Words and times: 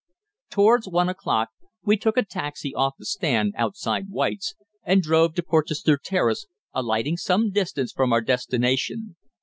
Towards 0.49 0.87
one 0.87 1.09
o'clock 1.09 1.49
we 1.83 1.95
took 1.95 2.17
a 2.17 2.25
taxi 2.25 2.73
off 2.73 2.95
the 2.97 3.05
stand 3.05 3.53
outside 3.55 4.07
White's 4.09 4.55
and 4.83 4.99
drove 4.99 5.35
to 5.35 5.43
Porchester 5.43 5.95
Terrace, 6.03 6.47
alighting 6.73 7.17
some 7.17 7.51
distance 7.51 7.91
from 7.91 8.11
our 8.11 8.21
destination. 8.21 9.15